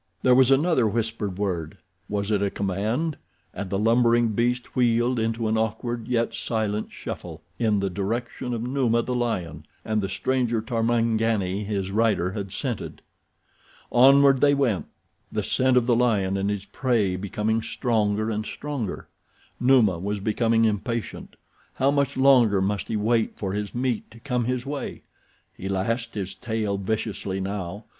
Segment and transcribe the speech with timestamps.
[0.23, 6.07] There was another whispered word—was it a command?—and the lumbering beast wheeled into an awkward,
[6.07, 11.91] yet silent shuffle, in the direction of Numa, the lion, and the stranger Tarmangani his
[11.91, 13.03] rider had scented.
[13.91, 14.87] Onward they went,
[15.31, 19.07] the scent of the lion and his prey becoming stronger and stronger.
[19.59, 21.35] Numa was becoming impatient.
[21.75, 25.03] How much longer must he wait for his meat to come his way?
[25.53, 27.85] He lashed his tail viciously now.